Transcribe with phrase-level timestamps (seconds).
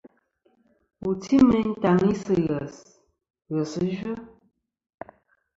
[1.01, 2.73] Wù ti meyn tàŋi sɨ̂ ghès,
[3.53, 4.13] ghèsɨ yvɨ.